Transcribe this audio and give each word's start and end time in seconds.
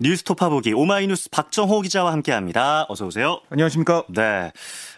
뉴스토파 0.00 0.48
보기 0.48 0.72
오마이뉴스 0.72 1.30
박정호 1.30 1.80
기자와 1.80 2.12
함께합니다. 2.12 2.86
어서 2.88 3.06
오세요. 3.06 3.40
안녕하십니까? 3.50 4.04
네. 4.08 4.52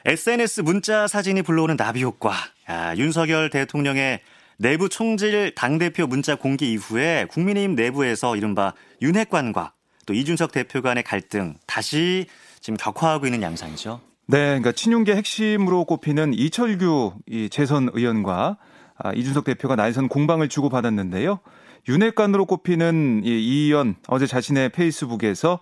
SNS 0.04 0.60
문자 0.60 1.06
사진이 1.06 1.42
불러오는 1.42 1.76
나비 1.76 2.02
효과. 2.02 2.34
야, 2.68 2.94
윤석열 2.96 3.48
대통령의 3.48 4.20
내부 4.58 4.90
총질 4.90 5.54
당대표 5.54 6.06
문자 6.06 6.34
공개 6.34 6.66
이후에 6.66 7.26
국민의힘 7.30 7.76
내부에서 7.76 8.36
이른바 8.36 8.74
윤핵관과 9.00 9.72
또 10.04 10.12
이준석 10.12 10.52
대표 10.52 10.82
간의 10.82 11.02
갈등 11.02 11.54
다시 11.66 12.26
지금 12.60 12.76
격화하고 12.76 13.26
있는 13.26 13.40
양상이죠. 13.40 14.00
네, 14.26 14.38
그러니까 14.38 14.72
친윤계 14.72 15.16
핵심으로 15.16 15.86
꼽히는 15.86 16.34
이철규 16.34 17.14
이 17.26 17.48
재선 17.48 17.88
의원과 17.94 18.58
아, 18.98 19.12
이준석 19.14 19.44
대표가 19.44 19.76
날선 19.76 20.08
공방을 20.08 20.50
주고받았는데요. 20.50 21.40
윤핵관으로 21.88 22.46
꼽히는 22.46 23.22
이, 23.24 23.28
이 23.28 23.64
의원 23.66 23.96
어제 24.08 24.26
자신의 24.26 24.70
페이스북에서 24.70 25.60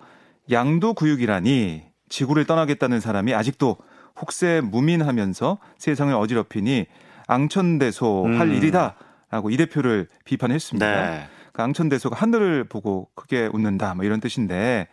양도구육이라니 0.50 1.82
지구를 2.08 2.44
떠나겠다는 2.44 3.00
사람이 3.00 3.34
아직도 3.34 3.76
혹세 4.20 4.60
무민하면서 4.62 5.58
세상을 5.78 6.14
어지럽히니 6.14 6.86
앙천대소 7.26 8.24
음. 8.26 8.40
할 8.40 8.54
일이다라고 8.54 9.50
이 9.50 9.56
대표를 9.56 10.08
비판했습니다. 10.24 11.10
네. 11.10 11.26
그 11.52 11.62
앙천대소가 11.62 12.16
하늘을 12.16 12.64
보고 12.64 13.08
크게 13.14 13.50
웃는다 13.52 13.94
뭐 13.94 14.04
이런 14.04 14.20
뜻인데 14.20 14.88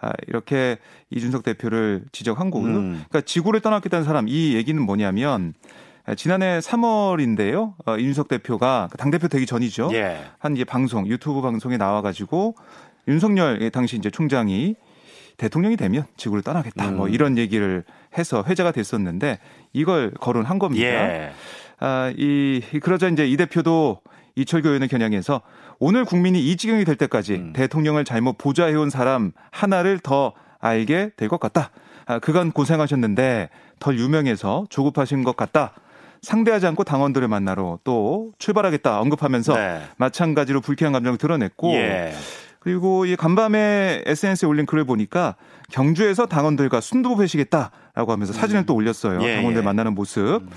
아, 0.00 0.12
이렇게 0.26 0.78
이준석 1.10 1.42
대표를 1.42 2.04
지적한 2.12 2.50
거고요. 2.50 2.76
음. 2.76 3.04
그러니까 3.08 3.20
지구를 3.22 3.60
떠나겠다는 3.60 4.04
사람 4.04 4.28
이 4.28 4.54
얘기는 4.54 4.80
뭐냐면 4.80 5.54
지난해 6.16 6.58
3월인데요. 6.60 7.74
어, 7.86 7.96
이준석 7.96 8.28
대표가 8.28 8.88
그 8.90 8.96
당대표 8.96 9.28
되기 9.28 9.46
전이죠. 9.46 9.90
예. 9.92 10.18
한 10.38 10.54
이제 10.54 10.64
방송, 10.64 11.06
유튜브 11.06 11.40
방송에 11.42 11.76
나와가지고 11.76 12.54
윤석열 13.08 13.70
당시 13.70 13.96
이제 13.96 14.10
총장이 14.10 14.74
대통령이 15.36 15.76
되면 15.76 16.04
지구를 16.16 16.42
떠나겠다. 16.42 16.84
뭐 16.84 16.90
음. 16.92 16.96
뭐 16.96 17.08
이런 17.08 17.38
얘기를 17.38 17.84
해서 18.16 18.44
회자가 18.46 18.72
됐었는데 18.72 19.38
이걸 19.72 20.10
거론한 20.12 20.58
겁니다. 20.58 20.84
예. 20.86 21.32
아, 21.80 22.12
이, 22.16 22.60
그러자 22.82 23.08
이제 23.08 23.26
이 23.26 23.36
대표도 23.36 24.00
이철교 24.34 24.68
의원을 24.68 24.88
겨냥해서 24.88 25.42
오늘 25.78 26.04
국민이 26.04 26.40
이 26.40 26.56
지경이 26.56 26.84
될 26.84 26.96
때까지 26.96 27.34
음. 27.34 27.52
대통령을 27.52 28.04
잘못 28.04 28.36
보좌해온 28.38 28.90
사람 28.90 29.32
하나를 29.50 30.00
더 30.00 30.32
알게 30.60 31.10
될 31.16 31.28
것 31.28 31.38
같다. 31.38 31.70
아, 32.06 32.18
그간 32.18 32.50
고생하셨는데 32.50 33.48
덜 33.78 33.98
유명해서 33.98 34.66
조급하신 34.70 35.22
것 35.22 35.36
같다. 35.36 35.72
상대하지 36.22 36.66
않고 36.66 36.84
당원들을 36.84 37.26
만나러 37.28 37.78
또 37.84 38.32
출발하겠다 38.38 39.00
언급하면서 39.00 39.54
네. 39.54 39.82
마찬가지로 39.96 40.60
불쾌한 40.60 40.92
감정을 40.92 41.18
드러냈고 41.18 41.72
예. 41.74 42.12
그리고 42.60 43.06
이 43.06 43.16
간밤에 43.16 44.02
SNS에 44.04 44.46
올린 44.48 44.66
글을 44.66 44.84
보니까 44.84 45.36
경주에서 45.70 46.26
당원들과 46.26 46.80
순두부 46.80 47.22
회식했다라고 47.22 48.12
하면서 48.12 48.32
사진을 48.32 48.62
음. 48.62 48.66
또 48.66 48.74
올렸어요. 48.74 49.22
예. 49.22 49.36
당원들 49.36 49.62
예. 49.62 49.64
만나는 49.64 49.94
모습. 49.94 50.42
음. 50.42 50.50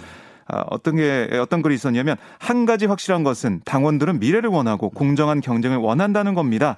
아, 0.48 0.66
어떤 0.70 0.98
게 0.98 1.30
어떤 1.40 1.62
글이 1.62 1.76
있었냐면 1.76 2.18
한 2.40 2.66
가지 2.66 2.86
확실한 2.86 3.24
것은 3.24 3.62
당원들은 3.64 4.20
미래를 4.20 4.50
원하고 4.50 4.90
공정한 4.90 5.40
경쟁을 5.40 5.78
원한다는 5.78 6.34
겁니다. 6.34 6.78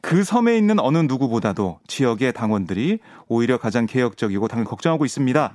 그 0.00 0.24
섬에 0.24 0.56
있는 0.56 0.80
어느 0.80 0.98
누구보다도 0.98 1.78
지역의 1.86 2.32
당원들이 2.32 2.98
오히려 3.28 3.58
가장 3.58 3.86
개혁적이고 3.86 4.48
당연히 4.48 4.68
걱정하고 4.68 5.04
있습니다. 5.04 5.52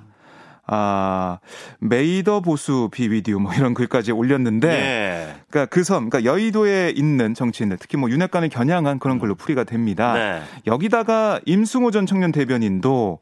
아, 0.67 1.39
May 1.79 2.10
the 2.10 2.41
보수 2.41 2.89
be 2.91 3.02
with 3.02 3.23
you 3.23 3.39
뭐 3.39 3.53
이런 3.53 3.73
글까지 3.73 4.11
올렸는데 4.11 4.67
예. 4.69 5.35
그러니까 5.49 5.69
그 5.73 5.83
섬, 5.83 6.09
그러니까 6.09 6.29
여의도에 6.29 6.93
있는 6.95 7.33
정치인들 7.33 7.77
특히 7.77 7.97
뭐 7.97 8.09
윤핵관을 8.09 8.49
겨냥한 8.49 8.99
그런 8.99 9.17
글로 9.17 9.35
풀이가 9.35 9.63
됩니다. 9.63 10.13
네. 10.13 10.41
여기다가 10.65 11.39
임승호 11.45 11.91
전 11.91 12.05
청년 12.05 12.31
대변인도 12.31 13.19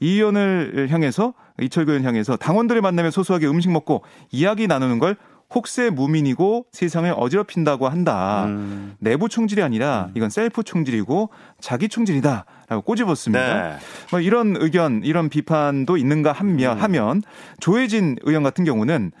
이 0.00 0.14
의원을 0.14 0.88
향해서 0.90 1.34
이철규 1.60 1.92
의원 1.92 2.04
향해서 2.04 2.36
당원들을 2.36 2.80
만나며 2.82 3.10
소소하게 3.10 3.46
음식 3.46 3.70
먹고 3.70 4.02
이야기 4.30 4.66
나누는 4.66 4.98
걸 4.98 5.16
혹세무민이고 5.54 6.66
세상을 6.72 7.12
어지럽힌다고 7.16 7.88
한다. 7.88 8.44
음. 8.46 8.94
내부 8.98 9.28
총질이 9.28 9.62
아니라 9.62 10.06
음. 10.08 10.12
이건 10.14 10.30
셀프 10.30 10.62
총질이고 10.62 11.30
자기 11.60 11.88
총질이다라고 11.88 12.82
꼬집었습니다. 12.84 13.70
네. 13.70 13.76
뭐 14.10 14.20
이런 14.20 14.56
의견, 14.58 15.02
이런 15.04 15.28
비판도 15.28 15.96
있는가 15.96 16.32
하면, 16.32 16.76
음. 16.76 16.82
하면 16.82 17.22
조혜진 17.60 18.16
의원 18.22 18.42
같은 18.42 18.64
경우는 18.64 19.12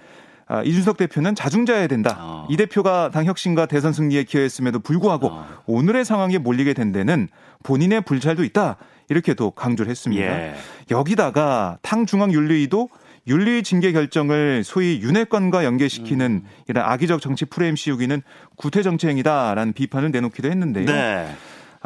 아, 0.50 0.62
이준석 0.62 0.96
대표는 0.96 1.34
자중자해야 1.34 1.86
된다. 1.88 2.16
어. 2.18 2.46
이 2.48 2.56
대표가 2.56 3.10
당 3.10 3.26
혁신과 3.26 3.66
대선 3.66 3.92
승리에 3.92 4.24
기여했음에도 4.24 4.80
불구하고 4.80 5.28
어. 5.28 5.46
오늘의 5.66 6.06
상황에 6.06 6.38
몰리게 6.38 6.72
된 6.72 6.90
데는 6.90 7.28
본인의 7.64 8.02
불찰도 8.02 8.44
있다. 8.44 8.76
이렇게 9.10 9.34
도 9.34 9.50
강조를 9.50 9.90
했습니다. 9.90 10.22
예. 10.22 10.54
여기다가 10.90 11.78
탕중앙윤리위도 11.82 12.88
윤리 13.28 13.62
징계 13.62 13.92
결정을 13.92 14.64
소위 14.64 15.00
윤핵관과 15.02 15.64
연계시키는 15.64 16.26
음. 16.44 16.48
이런 16.66 16.84
악의적 16.84 17.20
정치 17.20 17.44
프레임 17.44 17.76
씌우기는 17.76 18.22
구태 18.56 18.82
정치 18.82 19.06
행위다라는 19.06 19.74
비판을 19.74 20.10
내놓기도 20.10 20.50
했는데요. 20.50 20.86
네. 20.86 21.28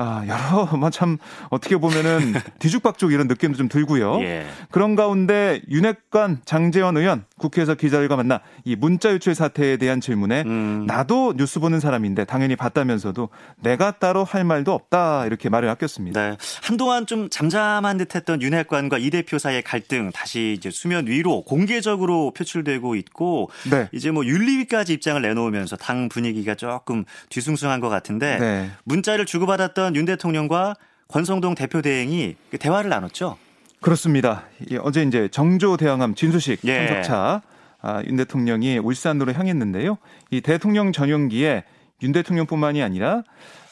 아, 0.03 0.25
여러, 0.27 0.67
뭐 0.77 0.91
참, 0.91 1.19
어떻게 1.49 1.77
보면은 1.77 2.35
뒤죽박죽 2.59 3.13
이런 3.13 3.29
느낌도 3.29 3.57
좀 3.57 3.69
들고요. 3.69 4.21
예. 4.23 4.47
그런 4.71 4.97
가운데 4.97 5.63
윤핵관 5.71 6.41
장재원 6.45 6.97
의원 6.97 7.25
국회에서 7.39 7.75
기자들과 7.75 8.17
만나 8.17 8.41
이 8.65 8.77
문자 8.77 9.13
유출 9.13 9.35
사태에 9.35 9.77
대한 9.77 10.01
질문에 10.01 10.43
음. 10.47 10.85
나도 10.87 11.35
뉴스 11.37 11.61
보는 11.61 11.81
사람인데 11.81 12.25
당연히 12.25 12.57
봤다면서도 12.57 13.29
내가 13.61 13.93
따로 13.93 14.25
할 14.25 14.45
말도 14.45 14.73
없다 14.73 15.27
이렇게 15.27 15.49
말을 15.49 15.69
아꼈습니다. 15.69 16.31
네. 16.31 16.37
한동안 16.63 17.07
좀 17.07 17.29
잠잠한 17.31 17.99
듯 17.99 18.15
했던 18.15 18.43
윤핵관과 18.43 18.99
이 18.99 19.11
대표 19.11 19.39
사이의 19.39 19.63
갈등 19.63 20.11
다시 20.13 20.55
이제 20.57 20.71
수면 20.71 21.07
위로 21.07 21.43
공개적으로 21.43 22.33
표출되고 22.33 22.97
있고 22.97 23.51
네. 23.71 23.89
이제 23.93 24.11
뭐 24.11 24.25
윤리위까지 24.25 24.93
입장을 24.95 25.21
내놓으면서 25.21 25.77
당 25.77 26.09
분위기가 26.09 26.55
조금 26.55 27.05
뒤숭숭한 27.29 27.81
것 27.81 27.89
같은데 27.89 28.39
네. 28.39 28.71
문자를 28.85 29.27
주고받았던 29.27 29.92
윤 29.95 30.05
대통령과 30.05 30.75
권성동 31.09 31.55
대표 31.55 31.83
대행이 31.83 32.37
대화를 32.59 32.91
나눴죠. 32.91 33.37
그렇습니다. 33.81 34.45
어제 34.81 35.03
이제 35.03 35.29
정조 35.29 35.77
대왕암 35.77 36.15
진수식 36.15 36.61
예. 36.65 36.87
참석차 36.87 37.43
아, 37.83 38.03
윤 38.07 38.17
대통령이 38.17 38.79
울산으로 38.79 39.33
향했는데요. 39.33 39.99
이 40.31 40.41
대통령 40.41 40.93
전용기에 40.93 41.65
윤 42.03 42.13
대통령뿐만이 42.13 42.83
아니라 42.83 43.23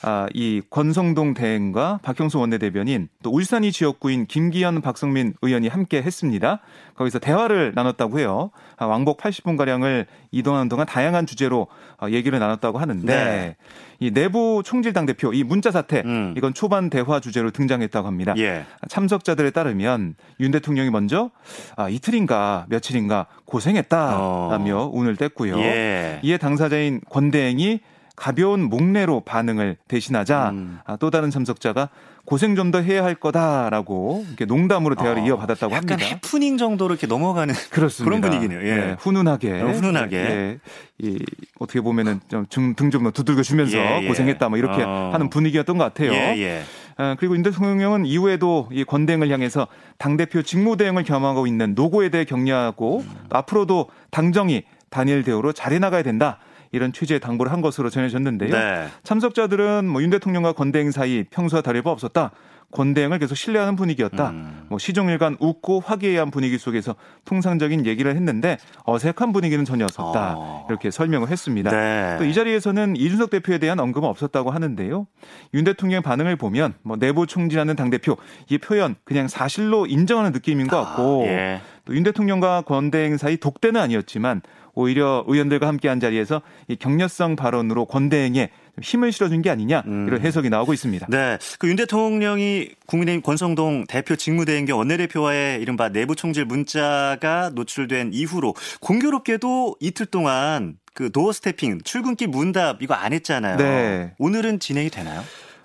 아, 0.02 0.26
이 0.32 0.62
권성동 0.70 1.34
대행과 1.34 2.00
박형수 2.02 2.38
원내대변인 2.38 3.08
또 3.22 3.30
울산이 3.30 3.70
지역구인 3.70 4.26
김기현 4.26 4.80
박성민 4.80 5.34
의원이 5.42 5.68
함께 5.68 6.02
했습니다. 6.02 6.60
거기서 6.94 7.19
대화를 7.19 7.72
나눴다고 7.74 8.19
해요. 8.19 8.50
아, 8.78 8.86
왕복 8.86 9.19
80분 9.19 9.58
가량을 9.58 10.06
이동하는 10.30 10.70
동안 10.70 10.86
다양한 10.86 11.26
주제로 11.26 11.66
어, 12.00 12.08
얘기를 12.08 12.38
나눴다고 12.38 12.78
하는데 12.78 13.06
네. 13.14 13.56
이 13.98 14.10
내부 14.10 14.62
총질 14.64 14.94
당 14.94 15.04
대표 15.04 15.34
이 15.34 15.44
문자 15.44 15.70
사태 15.70 16.02
음. 16.06 16.32
이건 16.34 16.54
초반 16.54 16.88
대화 16.88 17.20
주제로 17.20 17.50
등장했다고 17.50 18.06
합니다. 18.06 18.32
예. 18.38 18.64
참석자들에 18.88 19.50
따르면 19.50 20.14
윤 20.40 20.50
대통령이 20.50 20.88
먼저 20.88 21.30
아, 21.76 21.90
이틀인가 21.90 22.64
며칠인가 22.70 23.26
고생했다라며 23.44 24.78
어. 24.78 24.90
운을 24.94 25.16
뗐고요. 25.16 25.58
예. 25.58 26.20
이에 26.22 26.38
당사자인 26.38 27.02
권대행이 27.10 27.80
가벼운 28.20 28.69
목례로 28.69 29.20
반응을 29.20 29.78
대신하자 29.88 30.50
음. 30.50 30.78
아, 30.84 30.97
또 30.97 31.10
다른 31.10 31.31
참석자가 31.31 31.88
고생 32.26 32.54
좀 32.54 32.70
더 32.70 32.81
해야 32.82 33.03
할 33.03 33.14
거다라고 33.14 34.25
이렇게 34.28 34.44
농담으로 34.44 34.94
대화를 34.94 35.22
어, 35.22 35.26
이어받았다고 35.26 35.75
약간 35.75 35.92
합니다. 35.92 36.14
해프닝 36.14 36.58
정도로 36.58 36.93
이렇게 36.93 37.06
넘어가는 37.06 37.52
그렇습니다. 37.70 38.05
그런 38.05 38.20
분위기네요. 38.20 38.61
예. 38.69 38.76
네, 38.76 38.96
훈훈하게. 39.00 39.62
어, 39.62 39.69
훈훈하게. 39.69 40.17
예, 40.17 40.58
이, 40.99 41.19
어떻게 41.58 41.81
보면은 41.81 42.20
등좀 42.50 43.11
두들겨 43.12 43.43
주면서 43.43 43.78
예, 43.78 44.02
예. 44.02 44.06
고생했다 44.06 44.50
뭐 44.50 44.58
이렇게 44.58 44.82
어. 44.82 45.11
하는 45.14 45.31
분위기였던 45.31 45.78
것 45.78 45.84
같아요. 45.84 46.12
예, 46.12 46.37
예. 46.38 46.62
아, 46.99 47.17
그리고 47.19 47.34
윤 47.34 47.43
대통령은 47.43 48.05
이후에도 48.05 48.69
이 48.70 48.84
권대행을 48.84 49.31
향해서 49.31 49.67
당대표 49.96 50.43
직무대행을 50.43 51.02
겸하고 51.05 51.46
있는 51.46 51.75
노고에 51.75 52.11
대해 52.11 52.26
격려하고 52.26 53.00
음. 53.00 53.11
앞으로도 53.31 53.88
당정이 54.11 54.64
단일 54.90 55.25
대우로 55.25 55.52
잘해 55.52 55.78
나가야 55.78 56.02
된다. 56.02 56.38
이런 56.72 56.93
취지의 56.93 57.20
당부를 57.20 57.52
한 57.52 57.61
것으로 57.61 57.90
전해졌는데요. 57.90 58.50
네. 58.50 58.88
참석자들은 59.02 59.87
뭐 59.88 60.00
윤 60.00 60.11
대통령과 60.11 60.52
권대행 60.52 60.90
사이 60.90 61.25
평소와 61.31 61.62
다를 61.62 61.82
바 61.82 61.90
없었다. 61.90 62.31
권대행을 62.72 63.19
계속 63.19 63.34
신뢰하는 63.34 63.75
분위기였다. 63.75 64.31
음. 64.31 64.67
뭐 64.69 64.78
시종일관 64.78 65.37
웃고 65.40 65.81
화기애애한 65.81 66.31
분위기 66.31 66.56
속에서 66.56 66.94
통상적인 67.25 67.84
얘기를 67.84 68.14
했는데 68.14 68.58
어색한 68.84 69.32
분위기는 69.32 69.64
전혀 69.64 69.84
없었다. 69.87 70.34
어. 70.37 70.67
이렇게 70.70 70.90
설명을 70.93 71.28
했습니다. 71.31 71.70
네. 71.70 72.17
또이 72.19 72.32
자리에서는 72.32 72.94
이준석 72.96 73.31
대표에 73.31 73.58
대한 73.58 73.81
언급은 73.81 74.08
없었다고 74.08 74.52
하는데요. 74.52 75.06
윤 75.55 75.64
대통령의 75.64 76.02
반응을 76.02 76.37
보면 76.37 76.75
뭐 76.82 76.96
내부 76.96 77.26
총질하는 77.26 77.75
당 77.75 77.90
대표 77.90 78.17
이 78.49 78.58
표현 78.58 78.94
그냥 79.05 79.26
사실로 79.26 79.87
인정하는 79.87 80.31
느낌인 80.31 80.69
것 80.69 80.76
같고 80.81 81.25
아, 81.25 81.26
예. 81.26 81.61
또 81.90 81.94
윤 81.94 82.04
대통령과 82.04 82.62
권대행 82.62 83.16
사이 83.16 83.37
독대는 83.37 83.81
아니었지만 83.81 84.42
오히려 84.75 85.25
의원들과 85.26 85.66
함께한 85.66 85.98
자리에서 85.98 86.40
이 86.69 86.76
격려성 86.76 87.34
발언으로 87.34 87.87
권대행에 87.87 88.50
힘을 88.81 89.10
실어준 89.10 89.42
게 89.42 89.50
아니냐 89.50 89.82
음. 89.87 90.06
이런 90.06 90.20
해석이 90.20 90.48
나오고 90.48 90.72
있습니다. 90.72 91.08
네, 91.10 91.37
그 91.58 91.66
윤 91.66 91.76
대통령이 91.76 92.70
국민의힘 92.87 93.22
권성동 93.22 93.87
대표 93.88 94.14
직무대행계 94.14 94.72
원내대표와의 94.72 95.60
이른바 95.60 95.88
내부 95.88 96.14
총질 96.14 96.44
문자가 96.44 97.50
노출된 97.54 98.10
이후로 98.12 98.54
공교롭게도 98.81 99.76
이틀 99.81 100.06
동안 100.06 100.76
그 100.94 101.10
도어 101.10 101.32
스태핑 101.32 101.81
출근길 101.82 102.28
문답 102.28 102.82
이거 102.82 102.94
안 102.94 103.12
했잖아요. 103.12 103.56
네. 103.56 104.14
오늘은 104.19 104.60
진행이 104.60 104.90
되나요? 104.90 105.22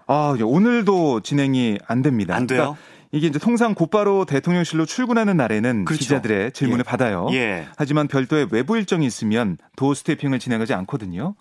아, 0.08 0.36
오늘도 0.40 1.22
진행이 1.22 1.80
안 1.88 2.02
됩니다. 2.02 2.36
안 2.36 2.46
돼요? 2.48 2.60
그러니까 2.60 2.95
이게 3.16 3.28
이제 3.28 3.40
통상 3.40 3.74
곧바로 3.76 4.26
대통령실로 4.26 4.86
출근하는 4.86 5.38
날에는 5.38 5.86
그렇죠. 5.86 6.00
기자들의 6.02 6.52
질문을 6.52 6.80
예. 6.80 6.84
받아요. 6.84 7.30
예. 7.32 7.66
하지만 7.78 8.10
별도의 8.10 8.50
외부 8.52 8.76
일정이 8.76 9.06
있으면 9.06 9.58
도어 9.78 9.94
스태핑을 9.94 10.38
진행하지 10.38 10.74
않거든요. 10.74 11.34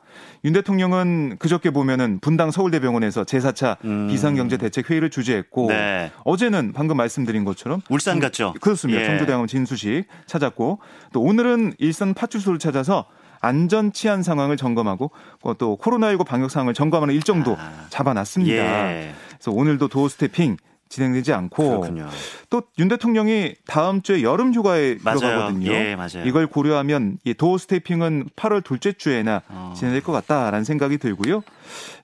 윤 0.44 0.52
대통령은 0.52 1.34
그저께 1.40 1.70
보면은 1.70 2.20
분당 2.20 2.52
서울대병원에서 2.52 3.24
제4차 3.24 3.78
음. 3.84 4.06
비상경제대책회의를 4.06 5.10
주재했고 5.10 5.66
네. 5.66 6.12
어제는 6.22 6.72
방금 6.74 6.96
말씀드린 6.96 7.44
것처럼 7.44 7.80
울산 7.90 8.20
갔죠. 8.20 8.54
그렇습니다. 8.60 9.02
예. 9.02 9.06
청주대왕 9.06 9.48
진수식 9.48 10.06
찾았고 10.26 10.78
또 11.12 11.22
오늘은 11.22 11.74
일산 11.78 12.14
파출소를 12.14 12.60
찾아서 12.60 13.06
안전 13.40 13.92
치안 13.92 14.22
상황을 14.22 14.56
점검하고 14.56 15.10
또 15.58 15.76
코로나19 15.82 16.24
방역 16.24 16.52
상황을 16.52 16.72
점검하는 16.72 17.12
일정도 17.12 17.56
아. 17.58 17.86
잡아놨습니다. 17.88 18.92
예. 18.92 19.12
그래서 19.30 19.50
오늘도 19.50 19.88
도어 19.88 20.08
스태핑 20.08 20.56
진행되지 20.88 21.32
않고 21.32 21.86
또 22.50 22.62
윤 22.78 22.88
대통령이 22.88 23.54
다음 23.66 24.02
주에 24.02 24.22
여름 24.22 24.52
휴가에 24.54 24.96
맞아요. 25.02 25.18
들어가거든요. 25.18 25.72
예, 25.72 25.96
맞아요. 25.96 26.24
이걸 26.24 26.46
고려하면 26.46 27.18
이 27.24 27.34
도어 27.34 27.58
스태핑은 27.58 28.30
8월 28.36 28.62
둘째 28.64 28.92
주에나 28.92 29.42
어. 29.48 29.72
진행될 29.76 30.02
것 30.02 30.12
같다라는 30.12 30.64
생각이 30.64 30.98
들고요. 30.98 31.42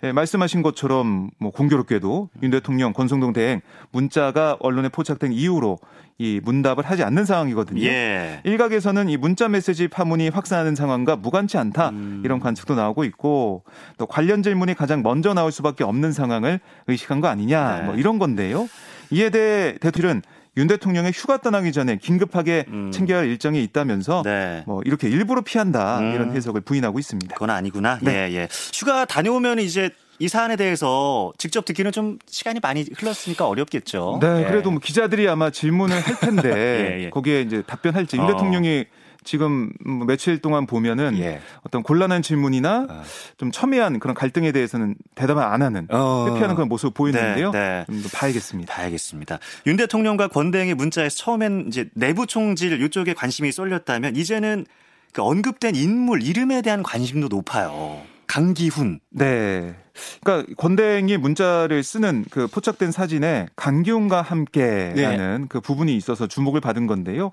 예, 0.03 0.12
말씀하신 0.12 0.62
것처럼 0.62 1.31
뭐 1.39 1.51
공교롭게도 1.51 2.31
윤 2.43 2.51
대통령 2.51 2.93
권성동 2.93 3.33
대행 3.33 3.61
문자가 3.91 4.57
언론에 4.61 4.89
포착된 4.89 5.33
이후로 5.33 5.79
이 6.19 6.39
문답을 6.45 6.85
하지 6.85 7.03
않는 7.03 7.25
상황이거든요. 7.25 7.83
예. 7.83 8.41
일각에서는 8.45 9.09
이 9.09 9.17
문자 9.17 9.49
메시지 9.49 9.89
파문이 9.89 10.29
확산하는 10.29 10.75
상황과 10.75 11.17
무관치 11.17 11.57
않다 11.57 11.89
음. 11.91 12.21
이런 12.25 12.41
관측도 12.41 12.75
나오고 12.75 13.05
있고 13.05 13.65
또 13.97 14.07
관련 14.07 14.43
질문이 14.43 14.75
가장 14.75 15.03
먼저 15.03 15.33
나올 15.33 15.51
수밖에 15.51 15.83
없는 15.83 16.12
상황을 16.12 16.61
의식한 16.89 17.23
거 17.23 17.29
아니냐 17.29 17.79
네. 17.79 17.83
뭐 17.85 17.95
이런 17.95 18.19
건데요. 18.19 18.69
이에 19.11 19.31
대해 19.31 19.79
대통령은 19.79 20.23
윤 20.56 20.67
대통령의 20.67 21.12
휴가 21.14 21.38
떠나기 21.38 21.73
전에 21.73 21.97
긴급하게 21.97 22.64
음. 22.69 22.91
챙겨야 22.93 23.19
할 23.19 23.26
일정이 23.29 23.62
있다면서 23.64 24.23
네. 24.25 24.64
뭐 24.67 24.82
이렇게 24.85 25.08
일부러 25.08 25.43
피한다 25.43 26.00
음. 26.00 26.14
이런 26.14 26.32
해석을 26.37 26.62
부인하고 26.62 26.99
있습니다. 26.99 27.35
그건 27.35 27.50
아니구나. 27.50 27.99
네. 28.02 28.31
예, 28.31 28.35
예. 28.35 28.49
휴가 28.75 29.05
다녀오면 29.05 29.61
이제 29.61 29.91
이 30.19 30.29
사안에 30.29 30.56
대해서 30.56 31.32
직접 31.38 31.64
듣기는 31.64 31.93
좀 31.93 32.19
시간이 32.26 32.61
많이 32.61 32.85
흘렀으니까 32.94 33.49
어렵겠죠. 33.49 34.19
네, 34.20 34.43
예. 34.43 34.44
그래도 34.44 34.70
뭐 34.70 34.81
기자들이 34.81 35.26
아마 35.29 35.50
질문을 35.50 35.99
할 35.99 36.20
텐데 36.20 36.50
예, 37.00 37.05
예. 37.05 37.11
거기에 37.11 37.41
이제 37.41 37.62
답변할지 37.62 38.17
윤 38.17 38.25
어. 38.25 38.26
대통령이 38.26 38.85
지금 39.25 39.73
뭐 39.85 40.07
며칠 40.07 40.39
동안 40.39 40.67
보면은 40.67 41.19
예. 41.19 41.41
어떤 41.63 41.83
곤란한 41.83 42.23
질문이나 42.23 42.87
어. 42.89 43.03
좀 43.37 43.51
첨예한 43.51 43.99
그런 44.01 44.15
갈등에 44.15 44.53
대해서는 44.53 44.95
대답을 45.15 45.43
안 45.43 45.63
하는 45.63 45.87
어. 45.91 46.27
회피하는 46.29 46.55
그런 46.55 46.69
모습을 46.69 46.93
보이는데요. 46.93 47.51
네, 47.51 47.85
네. 47.89 48.01
좀 48.03 48.11
봐야겠습니다. 48.13 48.75
봐야겠습니다. 48.75 49.39
윤 49.67 49.77
대통령과 49.77 50.29
권대행의 50.29 50.75
문자에서 50.75 51.17
처음엔 51.17 51.67
이제 51.69 51.89
내부 51.95 52.27
총질 52.27 52.83
이쪽에 52.83 53.15
관심이 53.15 53.53
쏠렸다면 53.53 54.17
이제는 54.17 54.67
그 55.13 55.23
언급된 55.23 55.75
인물 55.75 56.23
이름에 56.23 56.63
대한 56.63 56.83
관심도 56.83 57.29
높아요. 57.29 58.03
강기훈. 58.27 59.01
네. 59.11 59.75
그러니까 60.23 60.55
권대행이 60.57 61.17
문자를 61.17 61.83
쓰는 61.83 62.25
그 62.31 62.47
포착된 62.47 62.93
사진에 62.93 63.49
강기훈과 63.57 64.23
함께라는 64.23 65.41
네. 65.41 65.47
그 65.49 65.61
부분이 65.61 65.97
있어서 65.97 66.29
주목을 66.29 66.61
받은 66.61 66.87
건데요. 66.87 67.33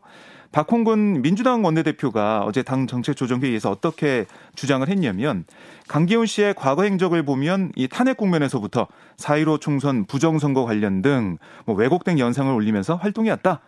박홍근 0.52 1.22
민주당 1.22 1.64
원내대표가 1.64 2.44
어제 2.46 2.64
당 2.64 2.88
정책조정회의에서 2.88 3.70
어떻게 3.70 4.26
주장을 4.56 4.88
했냐면 4.88 5.46
강기훈 5.88 6.26
씨의 6.26 6.54
과거 6.56 6.84
행적을 6.84 7.24
보면 7.24 7.72
이 7.76 7.88
탄핵 7.88 8.18
국면에서부터 8.18 8.88
4.15 9.18 9.62
총선 9.62 10.06
부정선거 10.06 10.66
관련 10.66 11.02
등 11.02 11.38
뭐 11.66 11.76
왜곡된 11.76 12.20
연상을 12.20 12.54
올리면서 12.54 12.96
활동해왔다. 12.96 13.62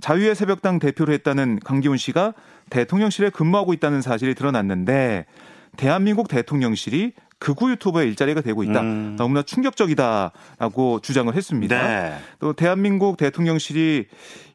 자유의 0.00 0.34
새벽당 0.34 0.78
대표를 0.78 1.14
했다는 1.14 1.60
강기훈 1.64 1.96
씨가 1.96 2.34
대통령실에 2.70 3.30
근무하고 3.30 3.72
있다는 3.72 4.02
사실이 4.02 4.34
드러났는데 4.34 5.26
대한민국 5.76 6.28
대통령실이 6.28 7.12
극우 7.42 7.70
유튜버의 7.72 8.08
일자리가 8.08 8.40
되고 8.40 8.62
있다. 8.62 8.80
음. 8.80 9.16
너무나 9.18 9.42
충격적이다라고 9.42 11.00
주장을 11.00 11.34
했습니다. 11.34 11.88
네. 11.88 12.18
또 12.38 12.52
대한민국 12.52 13.16
대통령실이 13.16 14.06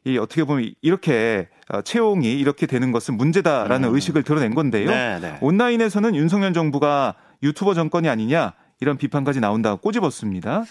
이 0.04 0.18
어떻게 0.18 0.44
보면 0.44 0.72
이렇게 0.80 1.48
어, 1.68 1.82
채용이 1.82 2.32
이렇게 2.32 2.66
되는 2.66 2.90
것은 2.90 3.18
문제다라는 3.18 3.90
음. 3.90 3.94
의식을 3.94 4.22
드러낸 4.22 4.54
건데요. 4.54 4.88
네, 4.88 5.18
네. 5.20 5.36
온라인에서는 5.42 6.14
윤석열 6.16 6.54
정부가 6.54 7.14
유튜버 7.42 7.74
정권이 7.74 8.08
아니냐 8.08 8.54
이런 8.80 8.96
비판까지 8.96 9.40
나온다고 9.40 9.76
꼬집었습니다. 9.78 10.64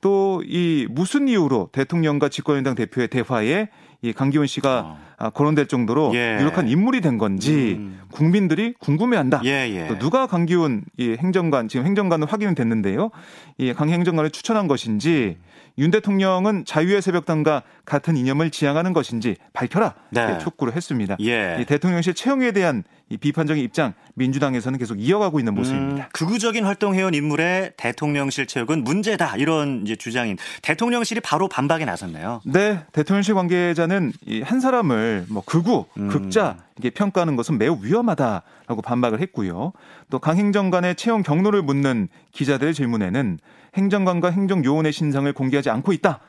또 0.00 0.42
이 0.44 0.86
무슨 0.90 1.28
이유로 1.28 1.70
대통령과 1.72 2.28
집권여당 2.28 2.74
대표의 2.74 3.08
대화에 3.08 3.68
이 4.04 4.12
강기훈 4.12 4.46
씨가 4.46 4.98
어. 5.18 5.30
거론될 5.30 5.66
정도로 5.66 6.12
예. 6.14 6.36
유력한 6.38 6.68
인물이 6.68 7.00
된 7.00 7.16
건지 7.16 7.76
음. 7.78 8.00
국민들이 8.12 8.74
궁금해한다. 8.78 9.40
예, 9.44 9.70
예. 9.70 9.86
또 9.88 9.98
누가 9.98 10.26
강기훈 10.26 10.84
이 10.98 11.16
행정관 11.18 11.68
지금 11.68 11.86
행정관은 11.86 12.26
확인은 12.28 12.54
됐는데요. 12.54 13.10
이 13.58 13.72
강 13.72 13.88
행정관을 13.88 14.30
추천한 14.30 14.68
것인지 14.68 15.38
윤 15.78 15.90
대통령은 15.90 16.64
자유의 16.64 17.02
새벽당과 17.02 17.62
같은 17.84 18.16
이념을 18.16 18.50
지향하는 18.50 18.92
것인지 18.92 19.36
밝혀라 19.52 19.94
네. 20.10 20.38
촉구를 20.38 20.74
했습니다. 20.74 21.16
예. 21.20 21.58
이 21.60 21.64
대통령실 21.64 22.14
채용에 22.14 22.52
대한 22.52 22.84
이 23.10 23.16
비판적인 23.16 23.62
입장 23.62 23.92
민주당에서는 24.14 24.78
계속 24.78 25.00
이어가고 25.00 25.38
있는 25.38 25.54
모습입니다. 25.54 26.04
음, 26.04 26.08
극우적인 26.12 26.64
활동해온 26.64 27.12
인물의 27.12 27.72
대통령실 27.76 28.46
채용은 28.46 28.84
문제다 28.84 29.36
이런 29.36 29.82
이제 29.82 29.96
주장인 29.96 30.38
대통령실이 30.62 31.20
바로 31.20 31.48
반박에 31.48 31.84
나섰네요. 31.84 32.40
네, 32.46 32.84
대통령실 32.92 33.34
관계자는 33.34 34.12
이한 34.26 34.60
사람을 34.60 35.26
뭐 35.28 35.42
극우, 35.44 35.86
음. 35.98 36.08
극자 36.08 36.56
이게 36.78 36.90
평가하는 36.90 37.36
것은 37.36 37.58
매우 37.58 37.78
위험하다라고 37.82 38.80
반박을 38.82 39.20
했고요. 39.20 39.72
또 40.10 40.18
강 40.18 40.38
행정관의 40.38 40.94
채용 40.94 41.22
경로를 41.22 41.62
묻는 41.62 42.08
기자들의 42.32 42.72
질문에는 42.72 43.38
행정관과 43.74 44.30
행정요원의 44.30 44.92
신상을 44.92 45.32
공개하지 45.32 45.70
않고 45.70 45.92
있다. 45.92 46.20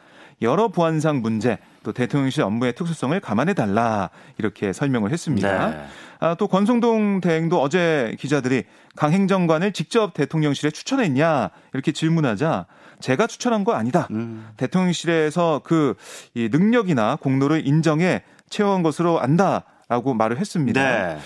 여러 0.42 0.68
보안상 0.68 1.22
문제 1.22 1.58
또 1.84 1.94
대통령실 1.94 2.44
업무의 2.44 2.74
특수성을 2.74 3.18
감안해 3.20 3.54
달라 3.54 4.10
이렇게 4.38 4.74
설명을 4.74 5.12
했습니다. 5.14 5.70
네. 5.70 5.86
아, 6.20 6.36
또 6.36 6.48
권성동 6.48 7.22
대행도 7.22 7.62
어제 7.62 8.16
기자들이 8.20 8.64
강 8.98 9.14
행정관을 9.14 9.72
직접 9.72 10.14
대통령실에 10.14 10.72
추천했냐 10.72 11.52
이렇게 11.74 11.92
질문하자 11.94 12.66
제가 13.00 13.28
추천한 13.28 13.64
거 13.64 13.74
아니다. 13.74 14.08
음. 14.12 14.48
대통령실에서 14.58 15.62
그 15.64 15.96
이 16.34 16.50
능력이나 16.52 17.18
공로를 17.18 17.66
인정해 17.66 18.24
채용한 18.50 18.84
것으로 18.84 19.20
안다라고 19.22 20.14
말을 20.14 20.38
했습니다. 20.38 20.82
네. 20.82 21.18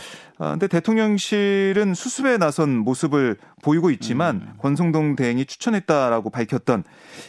아, 0.42 0.52
근데 0.52 0.68
대통령실은 0.68 1.94
수습에 1.94 2.38
나선 2.38 2.78
모습을 2.78 3.36
보이고 3.62 3.92
있지만 3.92 4.36
음. 4.38 4.54
권성동 4.58 5.18
대행이 5.18 5.46
추천했다라고 5.46 6.30
밝혔던 6.30 6.86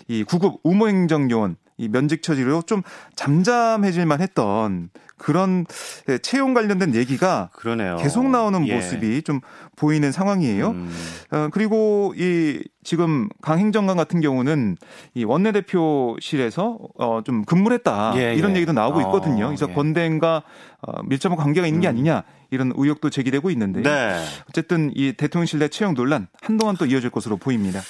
이 0.06 0.22
구급 0.22 0.60
우모행정요원 0.62 1.56
이 1.80 1.88
면직 1.88 2.22
처지로 2.22 2.62
좀 2.62 2.82
잠잠해질만 3.16 4.20
했던 4.20 4.90
그런 5.16 5.66
예, 6.08 6.18
채용 6.18 6.54
관련된 6.54 6.94
얘기가 6.94 7.50
그러네요. 7.54 7.96
계속 7.96 8.28
나오는 8.28 8.66
예. 8.66 8.74
모습이 8.74 9.22
좀 9.22 9.40
보이는 9.76 10.12
상황이에요. 10.12 10.70
음. 10.70 10.90
어, 11.30 11.48
그리고 11.52 12.14
이 12.16 12.62
지금 12.84 13.28
강 13.42 13.58
행정관 13.58 13.96
같은 13.96 14.20
경우는 14.20 14.76
이 15.14 15.24
원내대표실에서 15.24 16.78
어, 16.98 17.20
좀 17.24 17.44
근무를 17.44 17.78
했다 17.78 18.12
예, 18.16 18.34
이런 18.34 18.52
예. 18.52 18.56
얘기도 18.56 18.72
나오고 18.72 18.98
어, 18.98 19.02
있거든요. 19.02 19.46
그래서 19.46 19.66
예. 19.68 19.74
권대행과 19.74 20.42
어, 20.82 21.02
밀접한 21.04 21.36
관계가 21.36 21.66
있는 21.66 21.80
게 21.80 21.88
음. 21.88 21.90
아니냐 21.90 22.22
이런 22.50 22.72
의혹도 22.74 23.10
제기되고 23.10 23.50
있는데 23.50 23.82
네. 23.82 24.24
어쨌든 24.48 24.90
이 24.94 25.12
대통령실 25.14 25.58
내 25.58 25.68
채용 25.68 25.94
논란 25.94 26.28
한동안 26.42 26.76
또 26.76 26.84
이어질 26.86 27.10
것으로 27.10 27.36
보입니다. 27.36 27.80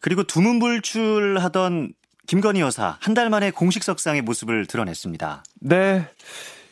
그리고 0.00 0.24
두문불출하던 0.24 1.92
김건희 2.30 2.60
여사 2.60 2.96
한 3.00 3.14
달 3.14 3.28
만에 3.28 3.50
공식 3.50 3.82
석상의 3.82 4.22
모습을 4.22 4.66
드러냈습니다. 4.66 5.42
네. 5.62 6.06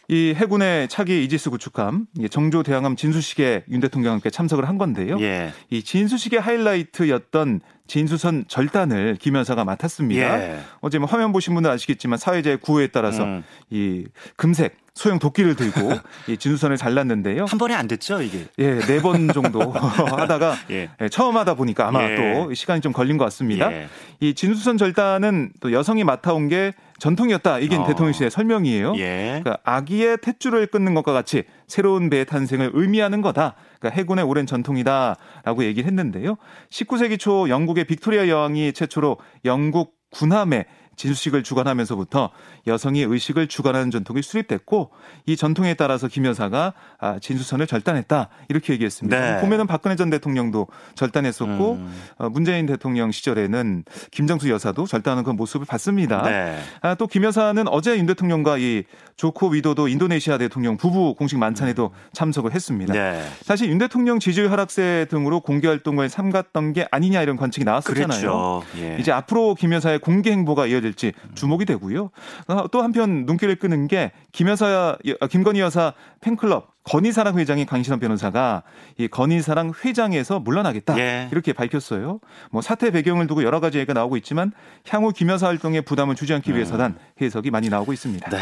이 0.06 0.32
해군의 0.36 0.86
차기 0.86 1.24
이지스 1.24 1.50
구축함 1.50 2.06
정조 2.30 2.62
대항함 2.62 2.94
진수식에 2.94 3.64
윤 3.68 3.80
대통령과 3.80 4.12
함께 4.12 4.30
참석을 4.30 4.68
한 4.68 4.78
건데요. 4.78 5.20
예. 5.20 5.52
이 5.68 5.82
진수식의 5.82 6.40
하이라이트였던 6.40 7.60
진수선 7.88 8.44
절단을 8.46 9.16
김 9.18 9.34
여사가 9.34 9.64
맡았습니다. 9.64 10.40
예. 10.40 10.60
어제 10.80 10.98
뭐 10.98 11.08
화면 11.08 11.32
보신 11.32 11.54
분들 11.54 11.70
아시겠지만 11.70 12.18
사회자의 12.18 12.58
구호에 12.58 12.88
따라서 12.88 13.24
음. 13.24 13.42
이 13.70 14.04
금색 14.36 14.76
소형 14.94 15.18
도끼를 15.18 15.54
들고 15.56 15.92
이 16.28 16.36
진수선을 16.36 16.76
잘랐는데요. 16.76 17.46
한 17.46 17.58
번에 17.58 17.74
안 17.74 17.88
됐죠, 17.88 18.20
이게? 18.20 18.44
예, 18.58 18.78
네 18.80 19.00
번 19.00 19.28
정도 19.32 19.70
하다가 19.72 20.56
예. 20.70 20.90
예. 21.00 21.08
처음 21.08 21.36
하다 21.36 21.54
보니까 21.54 21.88
아마 21.88 22.02
예. 22.10 22.16
또 22.16 22.52
시간이 22.52 22.80
좀 22.80 22.92
걸린 22.92 23.16
것 23.16 23.24
같습니다. 23.24 23.72
예. 23.72 23.88
이 24.20 24.34
진수선 24.34 24.76
절단은 24.76 25.52
또 25.60 25.72
여성이 25.72 26.04
맡아온 26.04 26.48
게 26.48 26.72
전통이었다. 26.98 27.60
이게 27.60 27.76
어. 27.76 27.86
대통령실의 27.86 28.30
설명이에요. 28.30 28.94
예. 28.96 29.40
그러니까 29.42 29.58
아기의 29.64 30.18
탯줄을 30.18 30.70
끊는 30.70 30.94
것과 30.94 31.12
같이 31.12 31.44
새로운 31.66 32.10
배의 32.10 32.26
탄생을 32.26 32.72
의미하는 32.74 33.22
거다. 33.22 33.54
그러니까 33.78 33.96
해군의 33.96 34.24
오랜 34.24 34.46
전통이다라고 34.46 35.64
얘기를 35.64 35.86
했는데요. 35.86 36.36
19세기 36.70 37.18
초 37.18 37.48
영국의 37.48 37.84
빅토리아 37.84 38.28
여왕이 38.28 38.72
최초로 38.72 39.18
영국 39.44 39.96
군함에 40.10 40.66
진수식을 40.98 41.42
주관하면서부터 41.42 42.30
여성이 42.66 43.02
의식을 43.02 43.46
주관하는 43.46 43.90
전통이 43.90 44.20
수립됐고 44.22 44.90
이 45.26 45.36
전통에 45.36 45.74
따라서 45.74 46.08
김 46.08 46.26
여사가 46.26 46.74
아, 46.98 47.18
진수선을 47.20 47.66
절단했다 47.66 48.28
이렇게 48.48 48.74
얘기했습니다. 48.74 49.18
네. 49.18 49.40
보면은 49.40 49.66
박근혜 49.66 49.96
전 49.96 50.10
대통령도 50.10 50.66
절단했었고 50.94 51.72
음. 51.72 51.92
어, 52.18 52.28
문재인 52.28 52.66
대통령 52.66 53.10
시절에는 53.10 53.84
김정수 54.10 54.50
여사도 54.50 54.86
절단하는 54.86 55.24
그 55.24 55.30
모습을 55.30 55.66
봤습니다. 55.66 56.22
네. 56.22 56.58
아, 56.82 56.94
또 56.94 57.08
김 57.08 57.24
여사는 57.24 57.66
어제 57.68 57.96
윤 57.96 58.04
대통령과 58.04 58.58
이 58.58 58.84
조코 59.16 59.48
위도도 59.48 59.88
인도네시아 59.88 60.36
대통령 60.36 60.76
부부 60.76 61.14
공식 61.14 61.38
만찬에도 61.38 61.86
음. 61.86 62.08
참석을 62.12 62.52
했습니다. 62.52 62.92
네. 62.92 63.24
사실 63.42 63.70
윤 63.70 63.78
대통령 63.78 64.18
지지율 64.20 64.50
하락세 64.50 65.06
등으로 65.08 65.40
공개 65.40 65.68
활동을 65.68 66.08
삼갔던 66.08 66.74
게 66.74 66.86
아니냐 66.90 67.22
이런 67.22 67.36
관측이 67.36 67.64
나왔었잖아요. 67.64 68.62
예. 68.78 68.96
이제 69.00 69.10
앞으로 69.10 69.54
김 69.54 69.72
여사의 69.72 70.00
공개 70.00 70.30
행보가 70.32 70.66
이어질 70.66 70.87
될지 70.88 71.12
주목이 71.34 71.64
되고요. 71.64 72.10
어, 72.48 72.68
또 72.70 72.82
한편 72.82 73.26
눈길을 73.26 73.56
끄는 73.56 73.88
게 73.88 74.12
김여사 74.32 74.98
어, 75.20 75.26
김건희 75.26 75.60
여사 75.60 75.92
팬클럽 76.20 76.78
건희사랑 76.88 77.38
회장이 77.38 77.66
강신원 77.66 78.00
변호사가 78.00 78.62
이 78.96 79.08
건희사랑 79.08 79.72
회장에서 79.84 80.40
물러나겠다 80.40 80.98
예. 80.98 81.28
이렇게 81.30 81.52
밝혔어요. 81.52 82.20
뭐 82.50 82.62
사태 82.62 82.90
배경을 82.90 83.26
두고 83.26 83.42
여러 83.42 83.60
가지 83.60 83.78
얘기가 83.78 83.92
나오고 83.92 84.16
있지만 84.18 84.52
향후 84.88 85.12
김여사 85.12 85.48
활동에 85.48 85.82
부담을 85.82 86.14
주지 86.14 86.32
않기 86.32 86.54
위해서란 86.54 86.92
음. 86.92 86.98
해석이 87.20 87.50
많이 87.50 87.68
나오고 87.68 87.92
있습니다. 87.92 88.30
네. 88.30 88.38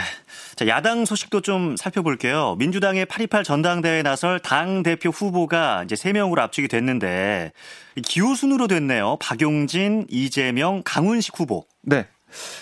자 0.54 0.68
야당 0.68 1.04
소식도 1.04 1.40
좀 1.40 1.76
살펴볼게요. 1.76 2.54
민주당의 2.58 3.06
8.28 3.06 3.42
전당대회에 3.42 4.02
나설 4.02 4.38
당 4.38 4.84
대표 4.84 5.10
후보가 5.10 5.82
이제 5.84 5.96
3명으로 5.96 6.38
압축이 6.38 6.68
됐는데 6.68 7.52
기호순으로 8.02 8.68
됐네요. 8.68 9.16
박용진, 9.20 10.06
이재명, 10.08 10.82
강훈식 10.84 11.38
후보. 11.38 11.66
네. 11.82 12.06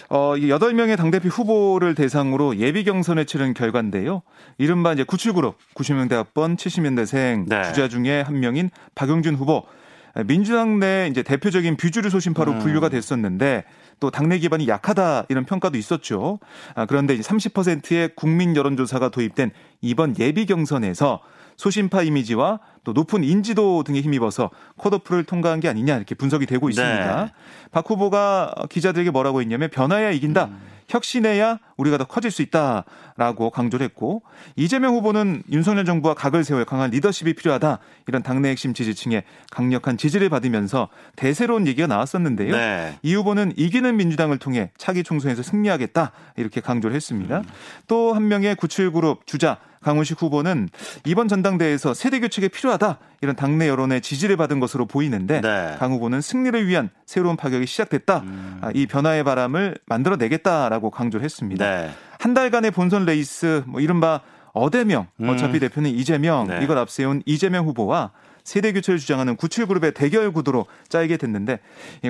어, 0.08 0.36
이 0.36 0.48
8명의 0.48 0.96
당대표 0.96 1.28
후보를 1.28 1.94
대상으로 1.94 2.58
예비 2.58 2.84
경선에 2.84 3.24
치른 3.24 3.54
결과인데요. 3.54 4.22
이른바 4.58 4.92
이제 4.92 5.04
97그룹, 5.04 5.54
90년대 5.74 6.12
학번, 6.12 6.56
70년대생 6.56 7.48
네. 7.48 7.62
주자 7.64 7.88
중에 7.88 8.20
한 8.20 8.40
명인 8.40 8.70
박용진 8.94 9.34
후보. 9.34 9.64
민주당 10.26 10.78
내 10.78 11.08
이제 11.10 11.24
대표적인 11.24 11.76
비주류 11.76 12.08
소신파로 12.08 12.52
음. 12.52 12.58
분류가 12.60 12.88
됐었는데 12.88 13.64
또 13.98 14.10
당내 14.10 14.38
기반이 14.38 14.68
약하다 14.68 15.26
이런 15.28 15.44
평가도 15.44 15.76
있었죠. 15.76 16.38
아, 16.74 16.86
그런데 16.86 17.14
이제 17.14 17.22
30%의 17.22 18.10
국민 18.14 18.54
여론조사가 18.54 19.08
도입된 19.08 19.50
이번 19.80 20.16
예비 20.20 20.46
경선에서 20.46 21.20
소신파 21.56 22.02
이미지와 22.02 22.60
또 22.84 22.92
높은 22.92 23.24
인지도 23.24 23.82
등에 23.82 24.00
힘입어서 24.00 24.50
컷오프를 24.76 25.24
통과한 25.24 25.60
게 25.60 25.68
아니냐 25.68 25.96
이렇게 25.96 26.14
분석이 26.14 26.46
되고 26.46 26.68
있습니다. 26.68 27.24
네. 27.24 27.32
박 27.72 27.88
후보가 27.88 28.54
기자들에게 28.68 29.10
뭐라고 29.10 29.40
했냐면 29.40 29.70
변화해야 29.70 30.10
이긴다. 30.10 30.44
음. 30.44 30.74
혁신해야 30.88 31.58
우리가 31.76 31.98
더 31.98 32.04
커질 32.04 32.30
수 32.30 32.42
있다라고 32.42 33.50
강조를 33.50 33.84
했고 33.84 34.22
이재명 34.56 34.94
후보는 34.94 35.42
윤석열 35.50 35.84
정부와 35.84 36.14
각을 36.14 36.44
세울 36.44 36.64
강한 36.64 36.90
리더십이 36.90 37.34
필요하다 37.34 37.78
이런 38.06 38.22
당내 38.22 38.50
핵심 38.50 38.74
지지층의 38.74 39.24
강력한 39.50 39.96
지지를 39.96 40.28
받으면서 40.28 40.88
대세로운 41.16 41.66
얘기가 41.66 41.86
나왔었는데요. 41.86 42.54
네. 42.54 42.98
이 43.02 43.14
후보는 43.14 43.54
이기는 43.56 43.96
민주당을 43.96 44.38
통해 44.38 44.70
차기 44.76 45.02
총선에서 45.02 45.42
승리하겠다 45.42 46.12
이렇게 46.36 46.60
강조를 46.60 46.94
했습니다. 46.94 47.38
음. 47.38 47.44
또한 47.86 48.28
명의 48.28 48.54
97그룹 48.54 49.26
주자 49.26 49.58
강훈식 49.84 50.20
후보는 50.20 50.70
이번 51.04 51.28
전당대회에서 51.28 51.94
세대 51.94 52.18
교체가 52.18 52.48
필요하다 52.48 52.98
이런 53.20 53.36
당내 53.36 53.68
여론의 53.68 54.00
지지를 54.00 54.36
받은 54.36 54.58
것으로 54.58 54.86
보이는데 54.86 55.40
네. 55.42 55.76
강 55.78 55.92
후보는 55.92 56.20
승리를 56.20 56.66
위한 56.66 56.90
새로운 57.06 57.36
파격이 57.36 57.66
시작됐다. 57.66 58.20
음. 58.20 58.58
아, 58.62 58.70
이 58.74 58.86
변화의 58.86 59.22
바람을 59.24 59.78
만들어내겠다라고 59.86 60.90
강조를 60.90 61.22
했습니다. 61.22 61.64
네. 61.64 61.90
한 62.18 62.34
달간의 62.34 62.70
본선 62.70 63.04
레이스 63.04 63.62
뭐 63.66 63.80
이른바 63.80 64.20
어대명 64.54 65.08
음. 65.20 65.28
어차피 65.28 65.60
대표는 65.60 65.90
이재명 65.90 66.46
네. 66.48 66.60
이걸 66.62 66.78
앞세운 66.78 67.22
이재명 67.26 67.66
후보와 67.66 68.12
세대 68.44 68.72
교체를 68.72 68.98
주장하는 69.00 69.36
97그룹의 69.36 69.94
대결 69.94 70.30
구도로 70.30 70.66
짜이게 70.88 71.16
됐는데 71.16 71.60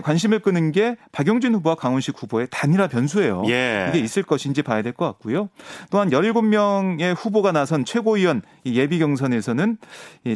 관심을 0.02 0.40
끄는 0.40 0.72
게 0.72 0.96
박용진 1.12 1.54
후보와 1.54 1.76
강훈식 1.76 2.20
후보의 2.20 2.48
단일화 2.50 2.88
변수예요. 2.88 3.44
예. 3.48 3.86
이게 3.90 4.00
있을 4.00 4.24
것인지 4.24 4.62
봐야 4.62 4.82
될 4.82 4.94
것 4.94 5.06
같고요. 5.06 5.48
또한 5.90 6.10
17명의 6.10 7.14
후보가 7.16 7.52
나선 7.52 7.84
최고위원 7.84 8.42
예비 8.66 8.98
경선에서는 8.98 9.76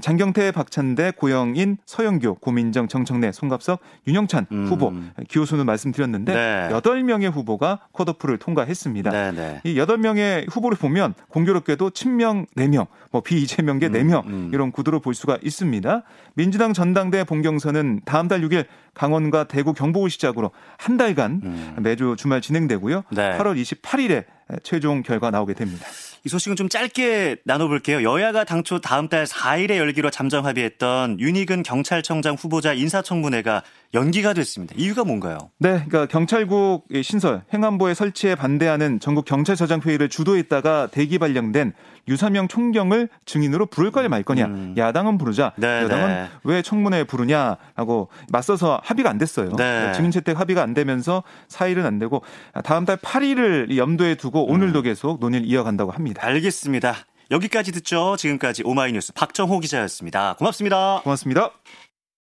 장경태, 0.01 0.51
박찬대, 0.53 1.13
고영인, 1.17 1.79
서영교, 1.87 2.37
고민정, 2.37 2.89
정청래, 2.89 3.33
송갑석, 3.33 3.81
윤영찬 4.07 4.47
음. 4.53 4.67
후보 4.69 4.93
기호수는 5.29 5.67
말씀드렸는데 5.67 6.33
네. 6.35 6.69
8명의 6.73 7.31
후보가 7.33 7.81
컷오프를 7.93 8.39
통과했습니다. 8.39 9.11
네, 9.11 9.33
네. 9.33 9.61
이 9.65 9.75
8명의 9.77 10.49
후보를 10.51 10.77
보면 10.79 11.15
공교롭게도 11.29 11.91
친명 11.91 12.47
4명, 12.57 12.87
뭐 13.11 13.21
비이재명계 13.21 13.89
4명 13.89 14.25
음, 14.27 14.33
음. 14.33 14.51
이런 14.53 14.71
구도로 14.73 15.01
볼 15.01 15.15
수가 15.15 15.39
있습니다. 15.43 15.88
있습니다. 15.89 16.03
민주당 16.35 16.73
전당대 16.73 17.25
본경선은 17.25 18.03
다음 18.05 18.29
달 18.29 18.43
6일 18.43 18.67
강원과 18.95 19.45
대구 19.45 19.73
경북을 19.73 20.11
시작으로 20.11 20.51
한 20.77 20.97
달간 20.97 21.41
음. 21.43 21.77
매주 21.81 22.15
주말 22.19 22.41
진행되고요. 22.41 23.05
네. 23.11 23.37
8월 23.39 23.61
28일에 23.61 24.25
최종 24.63 25.03
결과 25.03 25.31
나오게 25.31 25.55
됩니다. 25.55 25.87
이 26.25 26.29
소식은 26.29 26.57
좀 26.57 26.69
짧게 26.69 27.37
나눠볼게요. 27.45 28.03
여야가 28.03 28.45
당초 28.45 28.81
다음 28.81 29.09
달 29.09 29.25
4일에 29.25 29.77
열기로 29.77 30.11
잠정 30.11 30.47
합의했던 30.47 31.21
윤희근 31.21 31.63
경찰청장 31.63 32.35
후보자 32.35 32.73
인사청문회가 32.73 33.63
연기가 33.95 34.35
됐습니다. 34.35 34.75
이유가 34.77 35.05
뭔가요? 35.05 35.39
네, 35.59 35.85
그러니까 35.89 36.07
경찰국 36.07 36.89
신설 37.03 37.43
행안부에 37.55 37.95
설치에 37.95 38.35
반대하는 38.35 39.01
전국 39.01 39.25
경찰서장 39.25 39.81
회의를 39.81 40.09
주도했다가 40.11 40.89
대기 40.89 41.19
발령된 41.19 41.73
유사명 42.09 42.49
총경을 42.49 43.09
증인으로 43.25 43.67
부를 43.67 43.91
거냐 43.91 44.09
말 44.09 44.23
거냐. 44.23 44.47
음. 44.47 44.75
야당은 44.77 45.19
부르자 45.19 45.53
네, 45.57 45.83
여당은 45.83 46.09
네. 46.09 46.29
왜 46.45 46.63
청문회에 46.63 47.05
부르냐라고 47.05 48.09
맞서서 48.31 48.81
합의가 48.83 49.09
안 49.09 49.19
됐어요. 49.19 49.51
네. 49.51 49.57
그러니까 49.57 49.93
증인 49.93 50.11
채택 50.11 50.39
합의가 50.39 50.63
안 50.63 50.75
되면서 50.75 51.23
4일은 51.49 51.85
안 51.85 51.99
되고 51.99 52.23
다음 52.65 52.85
달 52.85 52.97
8일을 52.97 53.77
염두에 53.77 54.17
두고 54.17 54.38
오늘도 54.45 54.81
음. 54.81 54.83
계속 54.85 55.21
논의를 55.21 55.47
이어간다고 55.47 55.91
합니다. 55.91 56.23
알겠습니다. 56.25 56.97
여기까지 57.31 57.73
듣죠. 57.73 58.17
지금까지 58.17 58.63
오마이뉴스 58.65 59.13
박정호 59.13 59.61
기자였습니다. 59.61 60.35
고맙습니다. 60.39 61.01
고맙습니다. 61.05 61.51